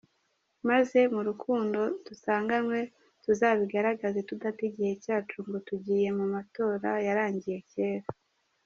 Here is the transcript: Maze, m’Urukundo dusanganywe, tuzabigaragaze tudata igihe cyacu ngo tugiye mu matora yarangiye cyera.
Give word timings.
Maze, 0.69 0.97
m’Urukundo 1.13 1.79
dusanganywe, 2.05 2.79
tuzabigaragaze 3.23 4.19
tudata 4.29 4.61
igihe 4.69 4.93
cyacu 5.03 5.37
ngo 5.47 5.57
tugiye 5.67 6.07
mu 6.17 6.25
matora 6.33 6.89
yarangiye 7.07 7.59
cyera. 7.71 8.07